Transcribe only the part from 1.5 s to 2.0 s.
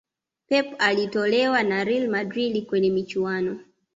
na